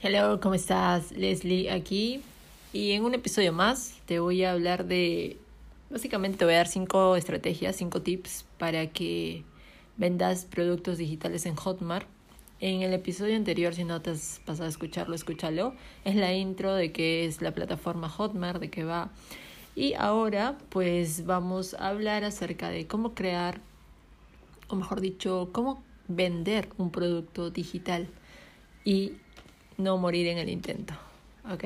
Hello, 0.00 0.38
¿cómo 0.38 0.54
estás? 0.54 1.10
Leslie 1.10 1.72
aquí. 1.72 2.22
Y 2.72 2.92
en 2.92 3.04
un 3.04 3.14
episodio 3.14 3.52
más 3.52 3.98
te 4.06 4.20
voy 4.20 4.44
a 4.44 4.52
hablar 4.52 4.84
de... 4.84 5.38
Básicamente 5.90 6.38
te 6.38 6.44
voy 6.44 6.54
a 6.54 6.58
dar 6.58 6.68
cinco 6.68 7.16
estrategias, 7.16 7.74
cinco 7.74 8.00
tips 8.00 8.44
para 8.58 8.86
que 8.86 9.42
vendas 9.96 10.44
productos 10.44 10.98
digitales 10.98 11.46
en 11.46 11.56
Hotmart. 11.56 12.06
En 12.60 12.82
el 12.82 12.92
episodio 12.94 13.34
anterior, 13.34 13.74
si 13.74 13.82
no 13.82 14.00
te 14.00 14.10
has 14.10 14.40
pasado 14.46 14.66
a 14.66 14.68
escucharlo, 14.68 15.16
escúchalo. 15.16 15.74
Es 16.04 16.14
la 16.14 16.32
intro 16.32 16.76
de 16.76 16.92
qué 16.92 17.24
es 17.24 17.42
la 17.42 17.50
plataforma 17.50 18.08
Hotmart, 18.08 18.60
de 18.60 18.70
qué 18.70 18.84
va. 18.84 19.10
Y 19.74 19.94
ahora 19.94 20.58
pues 20.68 21.26
vamos 21.26 21.74
a 21.74 21.88
hablar 21.88 22.22
acerca 22.22 22.68
de 22.68 22.86
cómo 22.86 23.16
crear, 23.16 23.60
o 24.68 24.76
mejor 24.76 25.00
dicho, 25.00 25.48
cómo 25.50 25.82
vender 26.06 26.68
un 26.78 26.92
producto 26.92 27.50
digital 27.50 28.06
y 28.84 29.14
no 29.78 29.96
morir 29.96 30.26
en 30.26 30.38
el 30.38 30.48
intento. 30.48 30.92
¿Ok? 31.50 31.64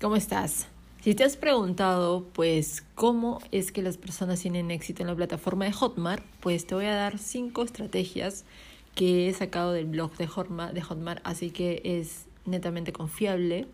¿Cómo 0.00 0.16
estás? 0.16 0.68
Si 1.02 1.14
te 1.14 1.24
has 1.24 1.36
preguntado, 1.36 2.24
pues, 2.32 2.84
cómo 2.94 3.40
es 3.52 3.70
que 3.72 3.82
las 3.82 3.98
personas 3.98 4.40
tienen 4.40 4.70
éxito 4.70 5.02
en 5.02 5.08
la 5.08 5.14
plataforma 5.14 5.66
de 5.66 5.72
Hotmart, 5.72 6.24
pues 6.40 6.66
te 6.66 6.74
voy 6.74 6.86
a 6.86 6.94
dar 6.94 7.18
cinco 7.18 7.62
estrategias 7.62 8.44
que 8.94 9.28
he 9.28 9.32
sacado 9.32 9.72
del 9.72 9.86
blog 9.86 10.16
de 10.16 10.26
Hotmart, 10.26 11.20
así 11.24 11.50
que 11.50 11.80
es 11.84 12.26
netamente 12.44 12.92
confiable. 12.92 13.66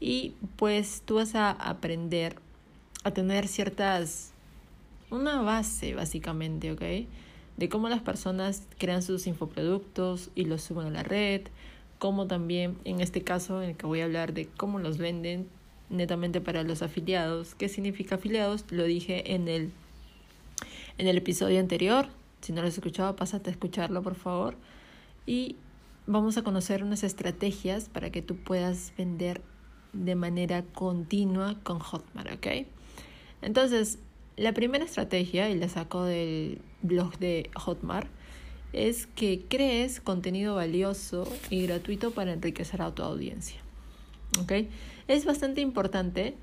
Y 0.00 0.34
pues 0.56 1.02
tú 1.04 1.16
vas 1.16 1.34
a 1.34 1.50
aprender 1.50 2.36
a 3.04 3.10
tener 3.12 3.48
ciertas, 3.48 4.32
una 5.10 5.40
base 5.42 5.94
básicamente, 5.94 6.72
¿ok? 6.72 6.82
De 7.56 7.68
cómo 7.68 7.88
las 7.88 8.00
personas 8.00 8.66
crean 8.78 9.02
sus 9.02 9.26
infoproductos 9.26 10.30
y 10.34 10.44
los 10.44 10.62
suben 10.62 10.86
a 10.86 10.90
la 10.90 11.02
red, 11.02 11.42
cómo 11.98 12.26
también, 12.26 12.78
en 12.84 13.00
este 13.00 13.22
caso 13.22 13.62
en 13.62 13.70
el 13.70 13.76
que 13.76 13.86
voy 13.86 14.00
a 14.00 14.04
hablar 14.04 14.32
de 14.32 14.46
cómo 14.46 14.78
los 14.78 14.98
venden 14.98 15.48
netamente 15.90 16.40
para 16.40 16.62
los 16.62 16.82
afiliados. 16.82 17.54
¿Qué 17.54 17.68
significa 17.68 18.14
afiliados? 18.14 18.64
Lo 18.70 18.84
dije 18.84 19.34
en 19.34 19.48
el, 19.48 19.70
en 20.96 21.08
el 21.08 21.18
episodio 21.18 21.60
anterior, 21.60 22.08
si 22.40 22.52
no 22.52 22.62
lo 22.62 22.68
has 22.68 22.74
escuchado, 22.74 23.16
pásate 23.16 23.50
a 23.50 23.52
escucharlo, 23.52 24.02
por 24.02 24.14
favor. 24.14 24.56
Y 25.26 25.56
vamos 26.06 26.36
a 26.36 26.42
conocer 26.42 26.82
unas 26.82 27.02
estrategias 27.04 27.88
para 27.88 28.10
que 28.10 28.22
tú 28.22 28.36
puedas 28.36 28.92
vender 28.96 29.42
de 29.92 30.14
manera 30.14 30.62
continua 30.62 31.56
con 31.62 31.78
Hotmart, 31.78 32.32
¿ok? 32.32 32.66
Entonces, 33.42 33.98
la 34.36 34.52
primera 34.52 34.84
estrategia, 34.84 35.50
y 35.50 35.58
la 35.58 35.68
saco 35.68 36.04
del 36.04 36.60
blog 36.82 37.18
de 37.18 37.50
Hotmart, 37.54 38.08
es 38.72 39.06
que 39.06 39.44
crees 39.48 40.00
contenido 40.00 40.54
valioso 40.54 41.30
y 41.50 41.66
gratuito 41.66 42.12
para 42.12 42.32
enriquecer 42.32 42.82
a 42.82 42.94
tu 42.94 43.02
audiencia. 43.02 43.60
¿Ok? 44.40 44.52
Es 45.08 45.24
bastante 45.24 45.60
importante, 45.60 46.36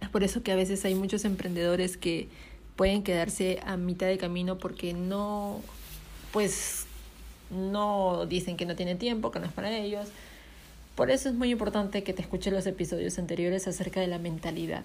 es 0.00 0.08
por 0.08 0.24
eso 0.24 0.42
que 0.42 0.52
a 0.52 0.56
veces 0.56 0.84
hay 0.84 0.94
muchos 0.94 1.24
emprendedores 1.24 1.96
que 1.96 2.28
pueden 2.76 3.02
quedarse 3.02 3.58
a 3.64 3.76
mitad 3.76 4.06
de 4.06 4.18
camino 4.18 4.58
porque 4.58 4.92
no, 4.92 5.60
pues, 6.32 6.86
no 7.50 8.26
dicen 8.26 8.56
que 8.56 8.66
no 8.66 8.76
tienen 8.76 8.98
tiempo, 8.98 9.30
que 9.30 9.40
no 9.40 9.46
es 9.46 9.52
para 9.52 9.76
ellos. 9.76 10.08
Por 10.94 11.10
eso 11.10 11.28
es 11.28 11.34
muy 11.34 11.50
importante 11.50 12.02
que 12.02 12.12
te 12.12 12.22
escuches 12.22 12.52
los 12.52 12.66
episodios 12.66 13.18
anteriores 13.18 13.66
acerca 13.66 14.00
de 14.00 14.06
la 14.06 14.18
mentalidad, 14.18 14.84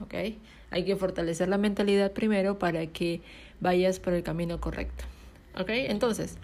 ¿ok? 0.00 0.14
Hay 0.70 0.84
que 0.84 0.96
fortalecer 0.96 1.48
la 1.48 1.58
mentalidad 1.58 2.12
primero 2.12 2.58
para 2.58 2.86
que 2.86 3.20
vayas 3.60 4.00
por 4.00 4.12
el 4.12 4.22
camino 4.22 4.60
correcto, 4.60 5.04
¿ok? 5.58 5.70
Entonces, 5.70 6.36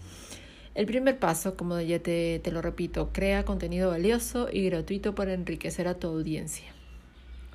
el 0.74 0.86
primer 0.86 1.18
paso, 1.18 1.56
como 1.56 1.78
ya 1.80 1.98
te, 1.98 2.38
te 2.38 2.52
lo 2.52 2.62
repito, 2.62 3.10
crea 3.12 3.44
contenido 3.44 3.90
valioso 3.90 4.48
y 4.50 4.64
gratuito 4.64 5.14
para 5.14 5.34
enriquecer 5.34 5.88
a 5.88 5.98
tu 5.98 6.08
audiencia, 6.08 6.72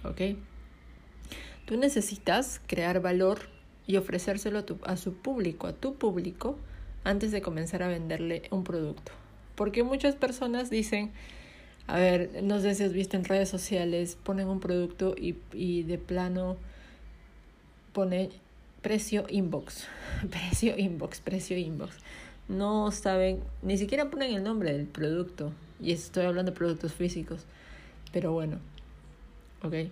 ¿ok? 0.03 0.37
Tú 1.67 1.75
necesitas 1.75 2.61
crear 2.65 3.01
valor 3.01 3.39
y 3.87 3.97
ofrecérselo 3.97 4.63
a, 4.85 4.95
su 4.95 5.15
público, 5.15 5.67
a 5.67 5.73
tu 5.73 5.95
público, 5.95 6.57
antes 7.03 7.33
de 7.33 7.41
comenzar 7.41 7.83
a 7.83 7.89
venderle 7.89 8.43
un 8.51 8.63
producto. 8.63 9.11
Porque 9.55 9.83
muchas 9.83 10.15
personas 10.15 10.69
dicen, 10.69 11.11
a 11.85 11.97
ver, 11.97 12.41
no 12.41 12.61
sé 12.61 12.73
si 12.73 12.83
has 12.83 12.93
visto 12.93 13.17
en 13.17 13.25
redes 13.25 13.49
sociales, 13.49 14.17
ponen 14.23 14.47
un 14.47 14.61
producto 14.61 15.13
y, 15.17 15.35
y 15.51 15.83
de 15.83 15.97
plano 15.97 16.55
pone 17.91 18.29
precio 18.81 19.25
inbox, 19.27 19.87
precio 20.31 20.77
inbox, 20.77 21.19
precio 21.19 21.57
inbox. 21.57 21.97
No 22.47 22.91
saben, 22.91 23.41
ni 23.61 23.77
siquiera 23.77 24.09
ponen 24.09 24.33
el 24.33 24.41
nombre 24.41 24.71
del 24.71 24.87
producto. 24.87 25.51
Y 25.81 25.91
estoy 25.91 26.23
hablando 26.23 26.53
de 26.53 26.57
productos 26.57 26.93
físicos. 26.93 27.43
Pero 28.13 28.31
bueno, 28.31 28.59
ok. 29.63 29.89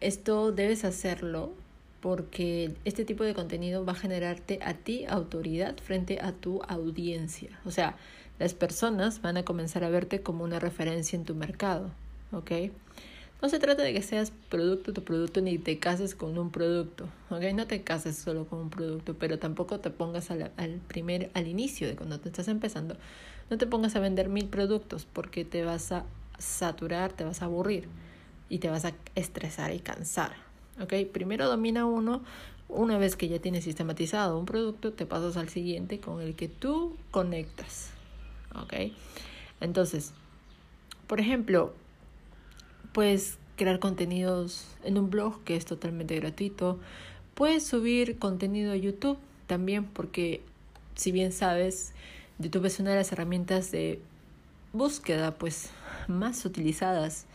Esto 0.00 0.52
debes 0.52 0.84
hacerlo 0.84 1.52
porque 2.00 2.74
este 2.84 3.04
tipo 3.04 3.24
de 3.24 3.34
contenido 3.34 3.84
va 3.84 3.92
a 3.92 3.96
generarte 3.96 4.58
a 4.62 4.74
ti 4.74 5.06
autoridad 5.08 5.76
frente 5.78 6.20
a 6.20 6.32
tu 6.32 6.62
audiencia. 6.68 7.58
O 7.64 7.70
sea, 7.70 7.96
las 8.38 8.52
personas 8.52 9.22
van 9.22 9.38
a 9.38 9.44
comenzar 9.44 9.84
a 9.84 9.88
verte 9.88 10.20
como 10.20 10.44
una 10.44 10.58
referencia 10.58 11.16
en 11.16 11.24
tu 11.24 11.34
mercado, 11.34 11.90
¿ok? 12.32 12.52
No 13.40 13.48
se 13.48 13.58
trata 13.58 13.82
de 13.82 13.92
que 13.92 14.02
seas 14.02 14.32
producto 14.50 14.92
tu 14.92 15.02
producto 15.02 15.40
ni 15.40 15.58
te 15.58 15.78
cases 15.78 16.14
con 16.14 16.36
un 16.38 16.50
producto, 16.50 17.08
¿ok? 17.30 17.42
No 17.54 17.66
te 17.66 17.82
cases 17.82 18.16
solo 18.16 18.46
con 18.46 18.58
un 18.60 18.70
producto, 18.70 19.14
pero 19.18 19.38
tampoco 19.38 19.80
te 19.80 19.90
pongas 19.90 20.30
al, 20.30 20.52
al 20.58 20.80
primer, 20.88 21.30
al 21.32 21.46
inicio 21.46 21.88
de 21.88 21.96
cuando 21.96 22.20
te 22.20 22.28
estás 22.28 22.48
empezando, 22.48 22.96
no 23.48 23.56
te 23.56 23.66
pongas 23.66 23.96
a 23.96 24.00
vender 24.00 24.28
mil 24.28 24.48
productos 24.48 25.06
porque 25.10 25.46
te 25.46 25.64
vas 25.64 25.90
a 25.92 26.04
saturar, 26.38 27.14
te 27.14 27.24
vas 27.24 27.40
a 27.40 27.46
aburrir 27.46 27.88
y 28.48 28.58
te 28.58 28.68
vas 28.70 28.84
a 28.84 28.92
estresar 29.14 29.72
y 29.72 29.80
cansar. 29.80 30.32
¿Ok? 30.80 30.92
Primero 31.12 31.46
domina 31.46 31.86
uno. 31.86 32.22
Una 32.68 32.98
vez 32.98 33.14
que 33.14 33.28
ya 33.28 33.38
tienes 33.38 33.64
sistematizado 33.64 34.38
un 34.38 34.44
producto, 34.44 34.92
te 34.92 35.06
pasas 35.06 35.36
al 35.36 35.48
siguiente 35.48 36.00
con 36.00 36.20
el 36.20 36.34
que 36.34 36.48
tú 36.48 36.96
conectas. 37.10 37.90
¿Ok? 38.54 38.92
Entonces, 39.60 40.12
por 41.06 41.20
ejemplo, 41.20 41.72
puedes 42.92 43.38
crear 43.56 43.78
contenidos 43.78 44.66
en 44.84 44.98
un 44.98 45.10
blog 45.10 45.42
que 45.44 45.56
es 45.56 45.64
totalmente 45.64 46.16
gratuito. 46.16 46.78
Puedes 47.34 47.66
subir 47.66 48.18
contenido 48.18 48.72
a 48.72 48.76
YouTube 48.76 49.18
también 49.46 49.84
porque, 49.84 50.42
si 50.94 51.12
bien 51.12 51.32
sabes, 51.32 51.92
YouTube 52.38 52.66
es 52.66 52.80
una 52.80 52.90
de 52.90 52.96
las 52.96 53.12
herramientas 53.12 53.70
de 53.70 54.00
búsqueda 54.72 55.34
pues 55.34 55.70
más 56.08 56.44
utilizadas 56.44 57.26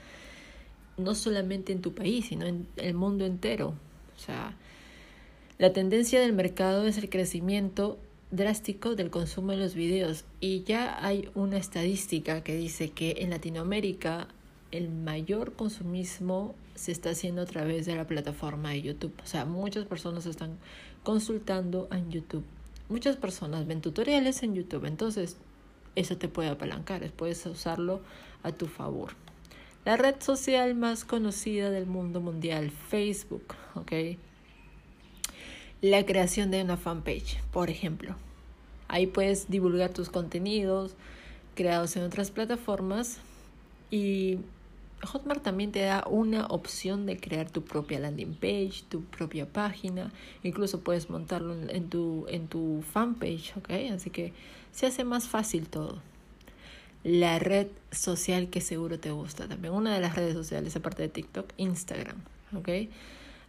no 0.98 1.16
solamente 1.16 1.72
en 1.72 1.82
tu 1.82 1.94
país, 1.94 2.28
sino 2.28 2.46
en 2.46 2.68
el 2.78 2.94
mundo 2.94 3.26
entero. 3.26 3.74
O 4.16 4.20
sea, 4.20 4.56
la 5.58 5.74
tendencia 5.74 6.20
del 6.20 6.34
mercado 6.34 6.88
es 6.88 6.98
el 6.98 7.10
crecimiento 7.10 7.98
drástico 8.32 8.96
del 8.96 9.10
consumo 9.10 9.52
de 9.52 9.58
los 9.58 9.76
videos 9.76 10.24
y 10.40 10.64
ya 10.64 11.06
hay 11.06 11.30
una 11.36 11.58
estadística 11.58 12.44
que 12.44 12.56
dice 12.56 12.90
que 12.90 13.18
en 13.20 13.30
Latinoamérica 13.30 14.28
el 14.72 14.90
mayor 14.90 15.54
consumismo 15.54 16.56
se 16.76 16.92
está 16.92 17.10
haciendo 17.12 17.42
a 17.42 17.46
través 17.46 17.86
de 17.86 17.96
la 17.96 18.08
plataforma 18.08 18.70
de 18.70 18.82
YouTube. 18.82 19.14
O 19.22 19.28
sea, 19.28 19.46
muchas 19.46 19.86
personas 19.86 20.26
están 20.26 20.58
consultando 21.04 21.90
en 21.92 22.10
YouTube. 22.10 22.44
Muchas 22.90 23.18
personas 23.18 23.68
ven 23.68 23.82
tutoriales 23.82 24.44
en 24.44 24.56
YouTube. 24.56 24.86
Entonces, 24.86 25.38
eso 25.96 26.18
te 26.18 26.28
puede 26.28 26.50
apalancar. 26.50 27.10
Puedes 27.12 27.46
usarlo 27.46 28.02
a 28.44 28.52
tu 28.52 28.68
favor. 28.68 29.12
La 29.84 29.98
red 29.98 30.16
social 30.20 30.76
más 30.76 31.06
conocida 31.06 31.72
del 31.72 31.88
mundo 31.88 32.22
mundial, 32.22 32.70
Facebook, 32.70 33.56
¿ok? 33.74 33.92
La 35.82 36.06
creación 36.06 36.52
de 36.52 36.62
una 36.62 36.78
fanpage, 36.78 37.42
por 37.52 37.72
ejemplo. 37.72 38.16
Ahí 38.88 39.08
puedes 39.08 39.50
divulgar 39.50 39.92
tus 39.92 40.10
contenidos 40.10 40.96
creados 41.56 41.96
en 41.96 42.04
otras 42.04 42.30
plataformas 42.30 43.22
y 43.90 44.38
Hotmart 45.04 45.42
también 45.42 45.72
te 45.72 45.82
da 45.82 46.06
una 46.08 46.46
opción 46.46 47.08
de 47.08 47.20
crear 47.20 47.50
tu 47.50 47.64
propia 47.64 48.00
landing 48.00 48.36
page, 48.36 48.84
tu 48.88 49.02
propia 49.06 49.52
página, 49.52 50.12
incluso 50.44 50.82
puedes 50.82 51.10
montarlo 51.10 51.56
en 51.56 51.90
tu, 51.90 52.28
en 52.30 52.48
tu 52.48 52.84
fanpage, 52.94 53.58
¿ok? 53.58 53.72
Así 53.96 54.12
que 54.12 54.34
se 54.72 54.86
hace 54.86 55.04
más 55.04 55.28
fácil 55.28 55.68
todo 55.68 56.11
la 57.04 57.40
red 57.40 57.68
social 57.92 58.50
que 58.50 58.62
seguro 58.62 59.00
te 59.00 59.12
gusta 59.12 59.48
también. 59.48 59.74
Una 59.74 59.94
de 59.94 60.02
las 60.02 60.16
redes 60.16 60.34
sociales, 60.34 60.76
aparte 60.76 61.04
de 61.04 61.10
TikTok, 61.10 61.52
Instagram. 61.58 62.18
¿Ok? 62.56 62.70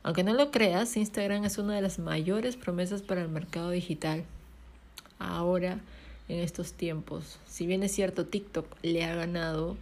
Aunque 0.02 0.24
no 0.24 0.34
lo 0.34 0.50
creas, 0.50 0.96
Instagram 0.96 1.44
es 1.44 1.58
una 1.58 1.74
de 1.74 1.82
las 1.82 1.98
mayores 1.98 2.56
promesas 2.56 3.02
para 3.02 3.22
el 3.22 3.28
mercado 3.28 3.70
digital. 3.70 4.24
Ahora 5.18 5.80
en 6.28 6.38
estos 6.38 6.72
tiempos. 6.72 7.38
Si 7.46 7.66
bien 7.66 7.82
es 7.82 7.92
cierto, 7.92 8.26
TikTok 8.26 8.66
le 8.82 9.04
ha 9.04 9.14
ganado 9.14 9.76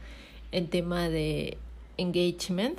en 0.52 0.68
tema 0.68 1.08
de 1.08 1.58
engagement, 1.96 2.78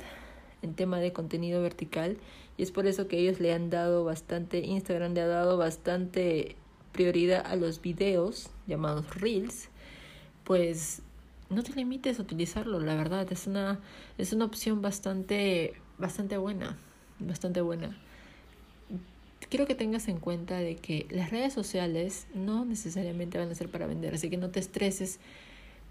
en 0.62 0.74
tema 0.74 1.00
de 1.00 1.12
contenido 1.12 1.62
vertical, 1.62 2.18
y 2.58 2.62
es 2.62 2.70
por 2.70 2.86
eso 2.86 3.08
que 3.08 3.18
ellos 3.18 3.40
le 3.40 3.52
han 3.52 3.70
dado 3.70 4.04
bastante, 4.04 4.58
Instagram 4.58 5.14
le 5.14 5.22
ha 5.22 5.26
dado 5.26 5.56
bastante 5.56 6.56
prioridad 6.92 7.44
a 7.46 7.56
los 7.56 7.80
videos 7.80 8.50
llamados 8.66 9.14
reels, 9.14 9.68
pues 10.44 11.02
no 11.50 11.62
te 11.62 11.72
limites 11.74 12.18
a 12.18 12.22
utilizarlo, 12.22 12.80
la 12.80 12.94
verdad, 12.94 13.30
es 13.30 13.46
una, 13.46 13.80
es 14.18 14.32
una 14.32 14.44
opción 14.44 14.82
bastante, 14.82 15.74
bastante 15.98 16.36
buena, 16.38 16.76
bastante 17.18 17.60
buena. 17.60 17.96
Quiero 19.48 19.66
que 19.66 19.74
tengas 19.74 20.08
en 20.08 20.18
cuenta 20.18 20.56
de 20.56 20.76
que 20.76 21.06
las 21.10 21.30
redes 21.30 21.52
sociales 21.52 22.26
no 22.34 22.64
necesariamente 22.64 23.38
van 23.38 23.50
a 23.50 23.54
ser 23.54 23.68
para 23.68 23.86
vender, 23.86 24.14
así 24.14 24.30
que 24.30 24.38
no 24.38 24.50
te 24.50 24.60
estreses 24.60 25.20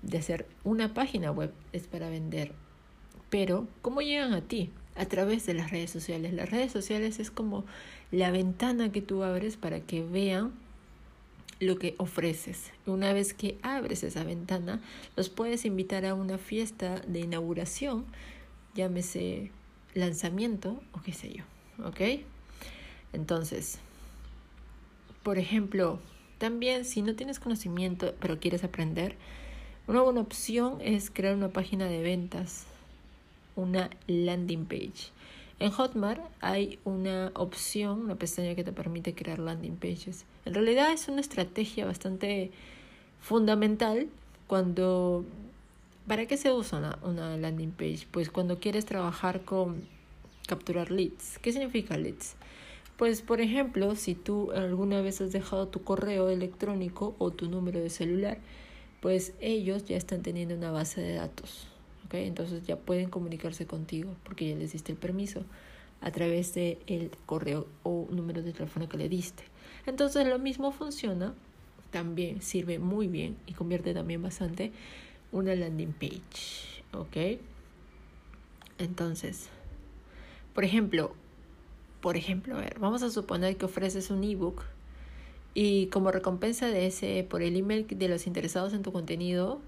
de 0.01 0.17
hacer 0.17 0.47
una 0.63 0.93
página 0.93 1.31
web, 1.31 1.53
es 1.73 1.87
para 1.87 2.09
vender. 2.09 2.53
Pero, 3.29 3.67
¿cómo 3.81 4.01
llegan 4.01 4.33
a 4.33 4.41
ti? 4.41 4.71
A 4.95 5.05
través 5.05 5.45
de 5.45 5.53
las 5.53 5.71
redes 5.71 5.91
sociales. 5.91 6.33
Las 6.33 6.49
redes 6.49 6.71
sociales 6.71 7.19
es 7.19 7.31
como 7.31 7.65
la 8.11 8.31
ventana 8.31 8.91
que 8.91 9.01
tú 9.01 9.23
abres 9.23 9.57
para 9.57 9.79
que 9.79 10.03
vean 10.03 10.51
lo 11.61 11.77
que 11.77 11.93
ofreces. 11.99 12.71
Una 12.87 13.13
vez 13.13 13.33
que 13.33 13.57
abres 13.61 14.03
esa 14.03 14.23
ventana, 14.23 14.81
los 15.15 15.29
puedes 15.29 15.63
invitar 15.63 16.05
a 16.05 16.15
una 16.15 16.39
fiesta 16.39 16.99
de 17.07 17.19
inauguración, 17.19 18.03
llámese 18.73 19.51
lanzamiento 19.93 20.81
o 20.91 21.01
qué 21.01 21.13
sé 21.13 21.31
yo, 21.31 21.43
¿ok? 21.85 22.23
Entonces, 23.13 23.77
por 25.21 25.37
ejemplo, 25.37 25.99
también 26.39 26.83
si 26.83 27.03
no 27.03 27.15
tienes 27.15 27.39
conocimiento 27.39 28.15
pero 28.19 28.39
quieres 28.39 28.63
aprender, 28.63 29.15
una 29.87 30.01
buena 30.01 30.21
opción 30.21 30.79
es 30.81 31.11
crear 31.11 31.35
una 31.35 31.49
página 31.49 31.85
de 31.85 32.01
ventas, 32.01 32.65
una 33.55 33.91
landing 34.07 34.65
page. 34.65 35.11
En 35.61 35.69
Hotmart 35.69 36.23
hay 36.39 36.79
una 36.85 37.31
opción, 37.35 38.05
una 38.05 38.15
pestaña 38.15 38.55
que 38.55 38.63
te 38.63 38.71
permite 38.71 39.13
crear 39.13 39.37
landing 39.37 39.75
pages. 39.75 40.25
En 40.43 40.55
realidad 40.55 40.91
es 40.91 41.07
una 41.07 41.21
estrategia 41.21 41.85
bastante 41.85 42.49
fundamental 43.19 44.07
cuando... 44.47 45.23
¿Para 46.07 46.25
qué 46.25 46.35
se 46.35 46.51
usa 46.51 46.97
una, 47.03 47.37
landing 47.37 47.73
page? 47.73 48.07
Pues 48.09 48.31
cuando 48.31 48.59
quieres 48.59 48.87
trabajar 48.87 49.41
con 49.41 49.83
capturar 50.47 50.89
leads. 50.89 51.37
¿Qué 51.37 51.51
significa 51.51 51.95
leads? 51.95 52.33
Pues 52.97 53.21
por 53.21 53.39
ejemplo, 53.39 53.95
si 53.95 54.15
tú 54.15 54.51
alguna 54.53 55.01
vez 55.01 55.21
has 55.21 55.31
dejado 55.31 55.67
tu 55.67 55.83
correo 55.83 56.29
electrónico 56.29 57.13
o 57.19 57.29
tu 57.29 57.47
número 57.47 57.79
de 57.79 57.91
celular, 57.91 58.39
pues 58.99 59.33
ellos 59.39 59.85
ya 59.85 59.95
están 59.95 60.23
teniendo 60.23 60.55
una 60.55 60.71
base 60.71 61.01
de 61.01 61.13
datos 61.13 61.70
entonces 62.13 62.65
ya 62.65 62.75
pueden 62.75 63.09
comunicarse 63.09 63.65
contigo 63.65 64.15
porque 64.23 64.49
ya 64.49 64.55
les 64.55 64.73
diste 64.73 64.91
el 64.91 64.97
permiso 64.97 65.43
a 66.01 66.11
través 66.11 66.53
del 66.53 66.77
el 66.87 67.11
correo 67.25 67.67
o 67.83 68.07
número 68.09 68.41
de 68.41 68.53
teléfono 68.53 68.89
que 68.89 68.97
le 68.97 69.09
diste. 69.09 69.43
Entonces 69.85 70.27
lo 70.27 70.39
mismo 70.39 70.71
funciona, 70.71 71.33
también 71.91 72.41
sirve 72.41 72.79
muy 72.79 73.07
bien 73.07 73.37
y 73.45 73.53
convierte 73.53 73.93
también 73.93 74.21
bastante 74.21 74.71
una 75.31 75.55
landing 75.55 75.93
page, 75.93 76.83
¿ok? 76.93 77.39
Entonces, 78.79 79.49
por 80.53 80.63
ejemplo, 80.63 81.13
por 82.01 82.17
ejemplo, 82.17 82.55
ver, 82.57 82.79
vamos 82.79 83.03
a 83.03 83.11
suponer 83.11 83.57
que 83.57 83.65
ofreces 83.65 84.09
un 84.09 84.23
ebook 84.23 84.63
y 85.53 85.87
como 85.87 86.11
recompensa 86.11 86.67
de 86.67 86.87
ese 86.87 87.25
por 87.29 87.41
el 87.43 87.55
email 87.55 87.85
de 87.87 88.07
los 88.07 88.25
interesados 88.25 88.73
en 88.73 88.81
tu 88.81 88.91
contenido 88.91 89.61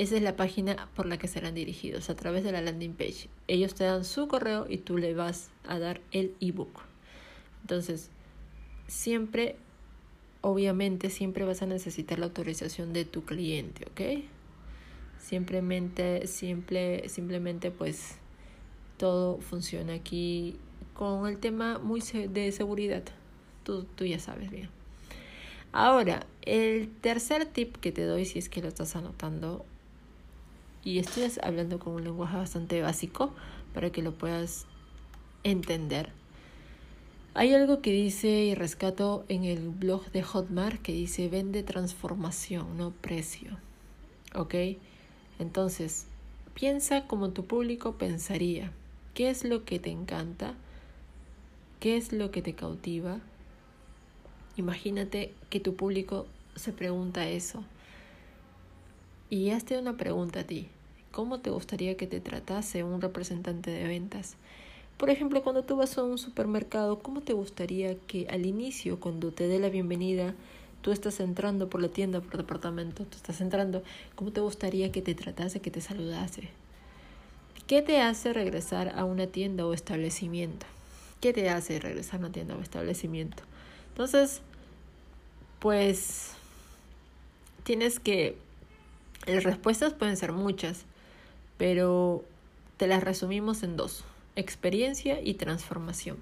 esa 0.00 0.16
es 0.16 0.22
la 0.22 0.34
página 0.34 0.88
por 0.96 1.04
la 1.04 1.18
que 1.18 1.28
serán 1.28 1.54
dirigidos, 1.54 2.08
a 2.08 2.16
través 2.16 2.42
de 2.42 2.52
la 2.52 2.62
landing 2.62 2.94
page. 2.94 3.28
Ellos 3.48 3.74
te 3.74 3.84
dan 3.84 4.06
su 4.06 4.28
correo 4.28 4.64
y 4.66 4.78
tú 4.78 4.96
le 4.96 5.12
vas 5.12 5.50
a 5.68 5.78
dar 5.78 6.00
el 6.10 6.34
ebook. 6.40 6.80
Entonces, 7.60 8.08
siempre, 8.86 9.56
obviamente, 10.40 11.10
siempre 11.10 11.44
vas 11.44 11.60
a 11.60 11.66
necesitar 11.66 12.18
la 12.18 12.24
autorización 12.24 12.94
de 12.94 13.04
tu 13.04 13.26
cliente, 13.26 13.84
¿ok? 13.90 14.24
Simplemente, 15.20 16.26
simple, 16.26 17.06
simplemente, 17.10 17.70
pues, 17.70 18.14
todo 18.96 19.38
funciona 19.42 19.92
aquí 19.92 20.56
con 20.94 21.28
el 21.28 21.36
tema 21.36 21.78
muy 21.78 22.00
de 22.00 22.52
seguridad. 22.52 23.02
Tú, 23.64 23.84
tú 23.96 24.06
ya 24.06 24.18
sabes 24.18 24.50
bien. 24.50 24.70
Ahora, 25.72 26.24
el 26.40 26.88
tercer 27.02 27.44
tip 27.44 27.76
que 27.76 27.92
te 27.92 28.04
doy, 28.04 28.24
si 28.24 28.38
es 28.38 28.48
que 28.48 28.62
lo 28.62 28.68
estás 28.68 28.96
anotando, 28.96 29.66
y 30.84 30.98
estoy 30.98 31.30
hablando 31.42 31.78
con 31.78 31.94
un 31.94 32.04
lenguaje 32.04 32.36
bastante 32.36 32.80
básico 32.82 33.32
para 33.74 33.90
que 33.90 34.02
lo 34.02 34.12
puedas 34.12 34.66
entender. 35.44 36.10
Hay 37.34 37.54
algo 37.54 37.80
que 37.80 37.92
dice 37.92 38.28
y 38.44 38.54
rescato 38.54 39.24
en 39.28 39.44
el 39.44 39.68
blog 39.68 40.10
de 40.10 40.22
Hotmart 40.22 40.82
que 40.82 40.92
dice 40.92 41.28
vende 41.28 41.62
transformación, 41.62 42.76
no 42.76 42.90
precio. 42.90 43.56
¿Ok? 44.34 44.54
Entonces, 45.38 46.06
piensa 46.54 47.06
como 47.06 47.30
tu 47.30 47.44
público 47.46 47.96
pensaría. 47.96 48.72
¿Qué 49.14 49.30
es 49.30 49.44
lo 49.44 49.64
que 49.64 49.78
te 49.78 49.90
encanta? 49.90 50.54
¿Qué 51.78 51.96
es 51.96 52.12
lo 52.12 52.30
que 52.30 52.42
te 52.42 52.54
cautiva? 52.54 53.20
Imagínate 54.56 55.32
que 55.50 55.60
tu 55.60 55.76
público 55.76 56.26
se 56.56 56.72
pregunta 56.72 57.28
eso. 57.28 57.64
Y 59.30 59.50
hazte 59.50 59.78
una 59.78 59.96
pregunta 59.96 60.40
a 60.40 60.44
ti. 60.44 60.66
¿Cómo 61.12 61.38
te 61.38 61.50
gustaría 61.50 61.96
que 61.96 62.08
te 62.08 62.18
tratase 62.20 62.82
un 62.82 63.00
representante 63.00 63.70
de 63.70 63.84
ventas? 63.84 64.34
Por 64.96 65.08
ejemplo, 65.08 65.44
cuando 65.44 65.62
tú 65.62 65.76
vas 65.76 65.96
a 65.96 66.02
un 66.02 66.18
supermercado, 66.18 66.98
¿cómo 66.98 67.20
te 67.20 67.32
gustaría 67.32 67.96
que 67.96 68.26
al 68.28 68.44
inicio, 68.44 68.98
cuando 68.98 69.30
te 69.30 69.46
dé 69.46 69.60
la 69.60 69.68
bienvenida, 69.68 70.34
tú 70.82 70.90
estás 70.90 71.20
entrando 71.20 71.70
por 71.70 71.80
la 71.80 71.88
tienda, 71.88 72.20
por 72.20 72.38
departamento, 72.38 73.04
tú 73.04 73.16
estás 73.16 73.40
entrando, 73.40 73.84
¿cómo 74.16 74.32
te 74.32 74.40
gustaría 74.40 74.90
que 74.90 75.00
te 75.00 75.14
tratase, 75.14 75.60
que 75.60 75.70
te 75.70 75.80
saludase? 75.80 76.48
¿Qué 77.68 77.82
te 77.82 78.00
hace 78.00 78.32
regresar 78.32 78.98
a 78.98 79.04
una 79.04 79.28
tienda 79.28 79.64
o 79.64 79.74
establecimiento? 79.74 80.66
¿Qué 81.20 81.32
te 81.32 81.48
hace 81.50 81.78
regresar 81.78 82.16
a 82.16 82.18
una 82.24 82.32
tienda 82.32 82.56
o 82.56 82.60
establecimiento? 82.60 83.44
Entonces, 83.90 84.42
pues 85.60 86.32
tienes 87.62 88.00
que 88.00 88.36
las 89.26 89.44
respuestas 89.44 89.92
pueden 89.92 90.16
ser 90.16 90.32
muchas, 90.32 90.84
pero 91.58 92.24
te 92.76 92.86
las 92.86 93.02
resumimos 93.02 93.62
en 93.62 93.76
dos, 93.76 94.04
experiencia 94.36 95.20
y 95.22 95.34
transformación. 95.34 96.16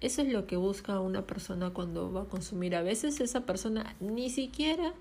Eso 0.00 0.22
es 0.22 0.32
lo 0.32 0.46
que 0.46 0.56
busca 0.56 1.00
una 1.00 1.22
persona 1.22 1.70
cuando 1.70 2.10
va 2.12 2.22
a 2.22 2.26
consumir. 2.26 2.74
A 2.74 2.82
veces 2.82 3.20
esa 3.20 3.40
persona 3.40 3.94
ni 4.00 4.30
siquiera 4.30 4.94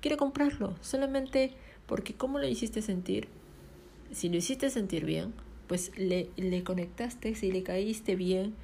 quiere 0.00 0.16
comprarlo, 0.16 0.74
solamente 0.82 1.52
porque 1.86 2.14
cómo 2.14 2.38
lo 2.38 2.46
hiciste 2.46 2.82
sentir. 2.82 3.28
Si 4.12 4.28
lo 4.28 4.36
hiciste 4.36 4.68
sentir 4.68 5.06
bien, 5.06 5.32
pues 5.66 5.92
le, 5.96 6.28
le 6.36 6.62
conectaste, 6.62 7.34
si 7.34 7.52
le 7.52 7.62
caíste 7.62 8.16
bien, 8.16 8.54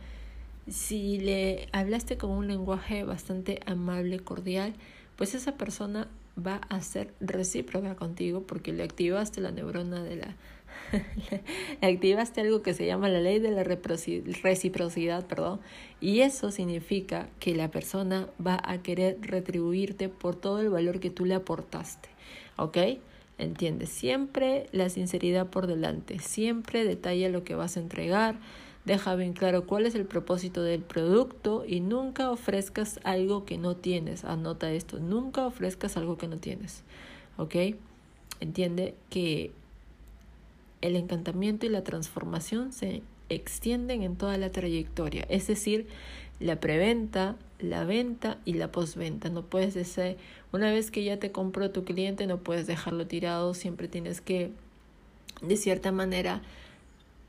si 0.69 1.19
le 1.19 1.69
hablaste 1.73 2.19
con 2.19 2.31
un 2.31 2.49
lenguaje 2.49 3.05
bastante 3.05 3.61
amable, 3.65 4.21
cordial, 4.21 4.75
pues 5.17 5.35
esa 5.35 5.53
persona 5.57 6.09
va 6.45 6.61
a 6.69 6.81
ser 6.81 7.13
recíproca 7.21 7.97
contigo 7.97 8.43
porque 8.47 8.73
le 8.73 8.83
activaste 8.83 9.41
la 9.41 9.51
neurona 9.51 10.03
de 10.03 10.17
la... 10.17 10.37
activaste 11.83 12.41
algo 12.41 12.63
que 12.63 12.75
se 12.75 12.87
llama 12.87 13.09
la 13.09 13.21
ley 13.21 13.39
de 13.39 13.51
la 13.51 13.65
reciprocidad, 13.65 15.27
perdón, 15.27 15.61
y 16.01 16.21
eso 16.21 16.51
significa 16.51 17.29
que 17.39 17.55
la 17.55 17.71
persona 17.71 18.29
va 18.45 18.61
a 18.65 18.83
querer 18.83 19.19
retribuirte 19.21 20.09
por 20.09 20.37
todo 20.37 20.61
el 20.61 20.71
valor 20.71 21.01
que 21.01 21.11
tú 21.11 21.25
le 21.25 21.35
aportaste, 21.35 22.09
¿ok? 22.57 22.79
Entiende, 23.39 23.87
siempre 23.87 24.69
la 24.73 24.91
sinceridad 24.91 25.49
por 25.49 25.67
delante, 25.67 26.19
siempre 26.19 26.85
detalla 26.85 27.29
lo 27.31 27.43
que 27.43 27.55
vas 27.55 27.77
a 27.77 27.81
entregar, 27.81 28.37
Deja 28.91 29.15
bien 29.15 29.35
claro 29.35 29.67
cuál 29.67 29.87
es 29.87 29.95
el 29.95 30.05
propósito 30.05 30.65
del 30.65 30.83
producto 30.83 31.63
y 31.65 31.79
nunca 31.79 32.29
ofrezcas 32.29 32.99
algo 33.05 33.45
que 33.45 33.57
no 33.57 33.77
tienes. 33.77 34.25
Anota 34.25 34.73
esto, 34.73 34.99
nunca 34.99 35.47
ofrezcas 35.47 35.97
algo 35.97 36.19
que 36.19 36.27
no 36.27 36.39
tienes. 36.39 36.83
¿Ok? 37.37 37.55
Entiende 38.41 38.97
que 39.09 39.53
el 40.81 40.97
encantamiento 40.97 41.67
y 41.67 41.69
la 41.69 41.85
transformación 41.85 42.73
se 42.73 43.03
extienden 43.29 44.03
en 44.03 44.17
toda 44.17 44.37
la 44.39 44.51
trayectoria. 44.51 45.25
Es 45.29 45.47
decir, 45.47 45.87
la 46.41 46.59
preventa, 46.59 47.37
la 47.61 47.85
venta 47.85 48.39
y 48.45 48.55
la 48.55 48.73
postventa. 48.73 49.29
No 49.29 49.43
puedes 49.43 49.73
decir, 49.75 50.17
una 50.51 50.73
vez 50.73 50.91
que 50.91 51.05
ya 51.05 51.17
te 51.17 51.31
compró 51.31 51.71
tu 51.71 51.85
cliente, 51.85 52.27
no 52.27 52.39
puedes 52.39 52.67
dejarlo 52.67 53.07
tirado, 53.07 53.55
siempre 53.55 53.87
tienes 53.87 54.21
que, 54.21 54.51
de 55.43 55.57
cierta 55.57 55.93
manera, 55.93 56.43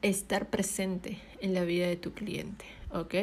estar 0.01 0.49
presente 0.49 1.19
en 1.39 1.53
la 1.53 1.63
vida 1.63 1.87
de 1.87 1.95
tu 1.95 2.13
cliente, 2.13 2.65
¿ok? 2.91 3.15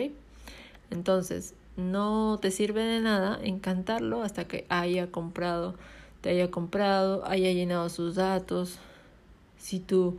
Entonces, 0.90 1.54
no 1.76 2.38
te 2.40 2.50
sirve 2.50 2.82
de 2.82 3.00
nada 3.00 3.38
encantarlo 3.42 4.22
hasta 4.22 4.46
que 4.46 4.66
haya 4.68 5.10
comprado, 5.10 5.74
te 6.20 6.30
haya 6.30 6.50
comprado, 6.50 7.24
haya 7.26 7.52
llenado 7.52 7.88
sus 7.88 8.16
datos. 8.16 8.78
Si 9.58 9.78
tu, 9.78 10.18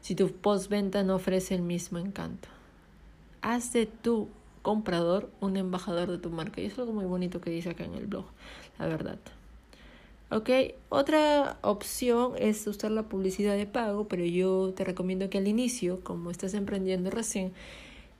si 0.00 0.14
tu 0.14 0.30
postventa 0.32 1.02
no 1.02 1.14
ofrece 1.16 1.54
el 1.54 1.62
mismo 1.62 1.98
encanto. 1.98 2.48
Haz 3.42 3.72
de 3.72 3.86
tu 3.86 4.28
comprador 4.62 5.30
un 5.40 5.56
embajador 5.56 6.10
de 6.10 6.18
tu 6.18 6.30
marca. 6.30 6.60
Y 6.60 6.66
es 6.66 6.78
algo 6.78 6.92
muy 6.92 7.06
bonito 7.06 7.40
que 7.40 7.50
dice 7.50 7.70
acá 7.70 7.84
en 7.84 7.94
el 7.94 8.06
blog, 8.06 8.26
la 8.78 8.86
verdad. 8.86 9.18
Ok, 10.32 10.48
otra 10.90 11.58
opción 11.60 12.34
es 12.38 12.64
usar 12.68 12.92
la 12.92 13.02
publicidad 13.08 13.56
de 13.56 13.66
pago, 13.66 14.06
pero 14.06 14.24
yo 14.24 14.72
te 14.76 14.84
recomiendo 14.84 15.28
que 15.28 15.38
al 15.38 15.48
inicio, 15.48 16.04
como 16.04 16.30
estás 16.30 16.54
emprendiendo 16.54 17.10
recién, 17.10 17.52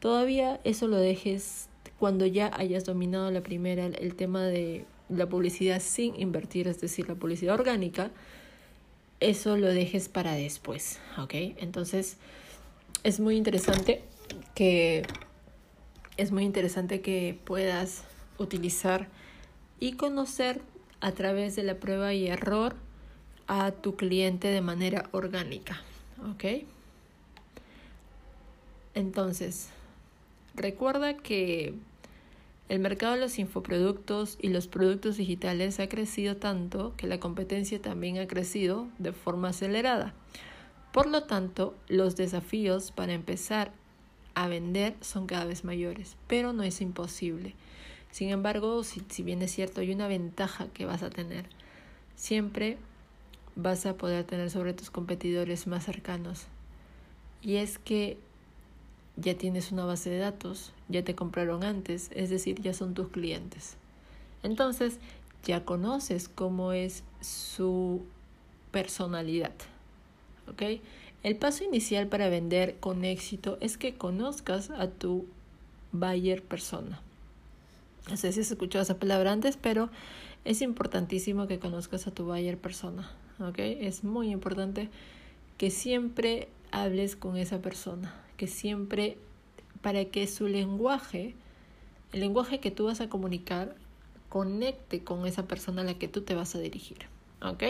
todavía 0.00 0.60
eso 0.64 0.88
lo 0.88 0.96
dejes 0.96 1.68
cuando 2.00 2.26
ya 2.26 2.50
hayas 2.54 2.84
dominado 2.84 3.30
la 3.30 3.42
primera, 3.42 3.86
el 3.86 4.16
tema 4.16 4.42
de 4.42 4.86
la 5.08 5.28
publicidad 5.28 5.80
sin 5.80 6.20
invertir, 6.20 6.66
es 6.66 6.80
decir, 6.80 7.08
la 7.08 7.14
publicidad 7.14 7.54
orgánica, 7.54 8.10
eso 9.20 9.56
lo 9.56 9.68
dejes 9.68 10.08
para 10.08 10.32
después, 10.32 10.98
¿ok? 11.16 11.34
Entonces, 11.58 12.16
es 13.04 13.20
muy 13.20 13.36
interesante 13.36 14.02
que 14.56 15.02
es 16.16 16.32
muy 16.32 16.42
interesante 16.44 17.02
que 17.02 17.38
puedas 17.44 18.02
utilizar 18.38 19.08
y 19.78 19.92
conocer 19.92 20.60
a 21.00 21.12
través 21.12 21.56
de 21.56 21.62
la 21.62 21.76
prueba 21.76 22.12
y 22.14 22.26
error 22.26 22.76
a 23.46 23.72
tu 23.72 23.96
cliente 23.96 24.48
de 24.48 24.60
manera 24.60 25.08
orgánica. 25.12 25.82
¿Ok? 26.32 26.64
Entonces, 28.94 29.70
recuerda 30.54 31.16
que 31.16 31.74
el 32.68 32.78
mercado 32.78 33.14
de 33.14 33.20
los 33.20 33.38
infoproductos 33.38 34.38
y 34.40 34.48
los 34.48 34.68
productos 34.68 35.16
digitales 35.16 35.80
ha 35.80 35.88
crecido 35.88 36.36
tanto 36.36 36.94
que 36.96 37.08
la 37.08 37.18
competencia 37.18 37.82
también 37.82 38.18
ha 38.18 38.28
crecido 38.28 38.86
de 38.98 39.12
forma 39.12 39.48
acelerada. 39.48 40.14
Por 40.92 41.08
lo 41.08 41.24
tanto, 41.24 41.74
los 41.88 42.14
desafíos 42.14 42.92
para 42.92 43.12
empezar 43.12 43.72
a 44.34 44.48
vender 44.48 44.94
son 45.00 45.26
cada 45.26 45.44
vez 45.44 45.64
mayores, 45.64 46.16
pero 46.28 46.52
no 46.52 46.62
es 46.62 46.80
imposible. 46.80 47.54
Sin 48.10 48.30
embargo, 48.30 48.82
si, 48.84 49.02
si 49.08 49.22
bien 49.22 49.42
es 49.42 49.52
cierto, 49.52 49.80
hay 49.80 49.92
una 49.92 50.08
ventaja 50.08 50.68
que 50.68 50.86
vas 50.86 51.02
a 51.02 51.10
tener. 51.10 51.46
Siempre 52.16 52.78
vas 53.56 53.86
a 53.86 53.96
poder 53.96 54.24
tener 54.24 54.50
sobre 54.50 54.74
tus 54.74 54.90
competidores 54.90 55.66
más 55.66 55.84
cercanos. 55.84 56.46
Y 57.42 57.56
es 57.56 57.78
que 57.78 58.18
ya 59.16 59.36
tienes 59.36 59.72
una 59.72 59.84
base 59.84 60.10
de 60.10 60.18
datos, 60.18 60.72
ya 60.88 61.04
te 61.04 61.14
compraron 61.14 61.64
antes, 61.64 62.10
es 62.14 62.30
decir, 62.30 62.60
ya 62.60 62.74
son 62.74 62.94
tus 62.94 63.08
clientes. 63.08 63.76
Entonces, 64.42 64.98
ya 65.44 65.64
conoces 65.64 66.28
cómo 66.28 66.72
es 66.72 67.02
su 67.20 68.02
personalidad. 68.70 69.52
¿Ok? 70.48 70.80
El 71.22 71.36
paso 71.36 71.64
inicial 71.64 72.06
para 72.06 72.28
vender 72.28 72.76
con 72.80 73.04
éxito 73.04 73.58
es 73.60 73.76
que 73.76 73.94
conozcas 73.94 74.70
a 74.70 74.88
tu 74.88 75.26
buyer 75.92 76.42
persona. 76.42 77.00
No 78.08 78.16
sé 78.16 78.32
si 78.32 78.40
has 78.40 78.50
escuchado 78.50 78.82
esa 78.82 78.98
palabra 78.98 79.32
antes, 79.32 79.56
pero 79.56 79.90
es 80.44 80.62
importantísimo 80.62 81.46
que 81.46 81.58
conozcas 81.58 82.06
a 82.06 82.10
tu 82.10 82.24
buyer 82.24 82.58
persona. 82.58 83.10
¿ok? 83.40 83.58
Es 83.58 84.04
muy 84.04 84.30
importante 84.30 84.88
que 85.58 85.70
siempre 85.70 86.48
hables 86.72 87.16
con 87.16 87.36
esa 87.36 87.60
persona, 87.60 88.14
que 88.36 88.46
siempre 88.46 89.18
para 89.82 90.04
que 90.06 90.26
su 90.26 90.46
lenguaje, 90.48 91.34
el 92.12 92.20
lenguaje 92.20 92.60
que 92.60 92.70
tú 92.70 92.86
vas 92.86 93.00
a 93.00 93.08
comunicar, 93.08 93.76
conecte 94.28 95.02
con 95.02 95.26
esa 95.26 95.46
persona 95.46 95.82
a 95.82 95.84
la 95.84 95.94
que 95.94 96.08
tú 96.08 96.22
te 96.22 96.34
vas 96.34 96.54
a 96.54 96.58
dirigir. 96.58 96.98
¿Ok? 97.42 97.62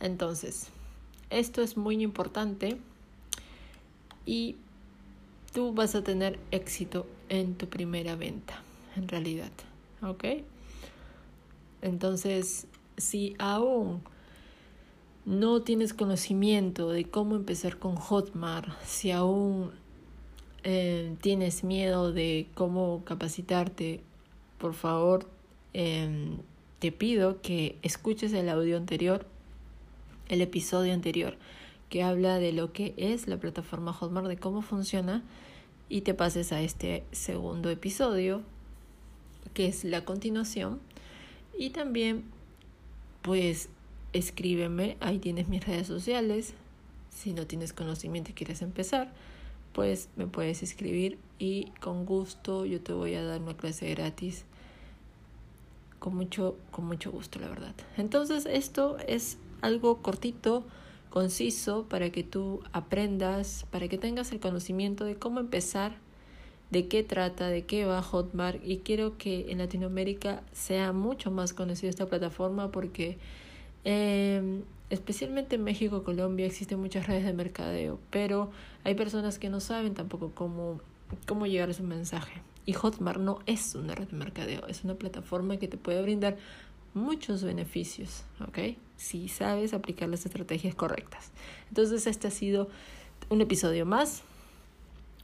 Entonces, 0.00 0.68
esto 1.30 1.62
es 1.62 1.76
muy 1.76 2.02
importante 2.02 2.78
y 4.24 4.56
tú 5.52 5.72
vas 5.72 5.94
a 5.94 6.02
tener 6.02 6.38
éxito 6.50 7.06
en 7.28 7.54
tu 7.54 7.68
primera 7.68 8.16
venta 8.16 8.65
en 8.96 9.08
realidad. 9.08 9.52
¿Ok? 10.02 10.24
Entonces, 11.82 12.66
si 12.96 13.34
aún 13.38 14.02
no 15.24 15.62
tienes 15.62 15.92
conocimiento 15.92 16.90
de 16.90 17.04
cómo 17.04 17.36
empezar 17.36 17.78
con 17.78 17.96
Hotmart, 17.96 18.68
si 18.84 19.10
aún 19.10 19.72
eh, 20.62 21.14
tienes 21.20 21.64
miedo 21.64 22.12
de 22.12 22.48
cómo 22.54 23.02
capacitarte, 23.04 24.00
por 24.58 24.74
favor, 24.74 25.26
em, 25.72 26.38
te 26.78 26.92
pido 26.92 27.40
que 27.42 27.76
escuches 27.82 28.32
el 28.32 28.48
audio 28.48 28.76
anterior, 28.76 29.26
el 30.28 30.40
episodio 30.40 30.94
anterior, 30.94 31.36
que 31.88 32.02
habla 32.02 32.38
de 32.38 32.52
lo 32.52 32.72
que 32.72 32.94
es 32.96 33.28
la 33.28 33.36
plataforma 33.36 33.92
Hotmart, 33.92 34.28
de 34.28 34.36
cómo 34.36 34.62
funciona, 34.62 35.22
y 35.88 36.00
te 36.00 36.14
pases 36.14 36.52
a 36.52 36.60
este 36.62 37.04
segundo 37.12 37.70
episodio 37.70 38.42
que 39.56 39.66
es 39.66 39.84
la 39.84 40.04
continuación. 40.04 40.80
Y 41.58 41.70
también, 41.70 42.24
pues, 43.22 43.70
escríbeme, 44.12 44.98
ahí 45.00 45.18
tienes 45.18 45.48
mis 45.48 45.66
redes 45.66 45.86
sociales. 45.86 46.52
Si 47.08 47.32
no 47.32 47.46
tienes 47.46 47.72
conocimiento 47.72 48.30
y 48.30 48.34
quieres 48.34 48.60
empezar, 48.60 49.14
pues 49.72 50.10
me 50.16 50.26
puedes 50.26 50.62
escribir 50.62 51.18
y 51.38 51.70
con 51.80 52.04
gusto 52.04 52.66
yo 52.66 52.82
te 52.82 52.92
voy 52.92 53.14
a 53.14 53.24
dar 53.24 53.40
una 53.40 53.56
clase 53.56 53.88
gratis. 53.94 54.44
Con 56.00 56.14
mucho, 56.14 56.58
con 56.70 56.84
mucho 56.84 57.10
gusto, 57.10 57.38
la 57.40 57.48
verdad. 57.48 57.74
Entonces, 57.96 58.44
esto 58.44 58.98
es 59.08 59.38
algo 59.62 60.02
cortito, 60.02 60.66
conciso, 61.08 61.86
para 61.88 62.10
que 62.10 62.22
tú 62.22 62.62
aprendas, 62.74 63.64
para 63.70 63.88
que 63.88 63.96
tengas 63.96 64.32
el 64.32 64.40
conocimiento 64.40 65.06
de 65.06 65.16
cómo 65.16 65.40
empezar 65.40 65.96
de 66.70 66.88
qué 66.88 67.02
trata, 67.02 67.48
de 67.48 67.64
qué 67.64 67.84
va 67.84 68.02
Hotmart 68.02 68.60
y 68.64 68.78
quiero 68.78 69.16
que 69.18 69.50
en 69.50 69.58
Latinoamérica 69.58 70.42
sea 70.52 70.92
mucho 70.92 71.30
más 71.30 71.52
conocida 71.52 71.90
esta 71.90 72.06
plataforma 72.06 72.70
porque 72.72 73.18
eh, 73.84 74.62
especialmente 74.90 75.56
en 75.56 75.64
México, 75.64 76.02
Colombia 76.02 76.46
existen 76.46 76.80
muchas 76.80 77.06
redes 77.06 77.24
de 77.24 77.32
mercadeo, 77.32 77.98
pero 78.10 78.50
hay 78.84 78.94
personas 78.94 79.38
que 79.38 79.48
no 79.48 79.60
saben 79.60 79.94
tampoco 79.94 80.32
cómo, 80.34 80.80
cómo 81.26 81.46
llegar 81.46 81.70
a 81.70 81.74
su 81.74 81.82
mensaje. 81.82 82.42
Y 82.64 82.72
Hotmart 82.72 83.20
no 83.20 83.38
es 83.46 83.74
una 83.76 83.94
red 83.94 84.08
de 84.08 84.16
mercadeo, 84.16 84.66
es 84.66 84.82
una 84.82 84.94
plataforma 84.94 85.56
que 85.56 85.68
te 85.68 85.76
puede 85.76 86.02
brindar 86.02 86.36
muchos 86.94 87.44
beneficios, 87.44 88.24
¿ok? 88.40 88.76
Si 88.96 89.28
sabes 89.28 89.72
aplicar 89.74 90.08
las 90.08 90.26
estrategias 90.26 90.74
correctas. 90.74 91.30
Entonces 91.68 92.06
este 92.06 92.26
ha 92.26 92.30
sido 92.30 92.68
un 93.28 93.40
episodio 93.40 93.86
más. 93.86 94.22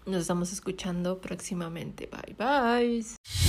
Nos 0.06 0.22
estamos 0.22 0.52
escuchando 0.52 1.20
próximamente. 1.20 2.08
Bye 2.08 2.34
bye. 2.36 3.41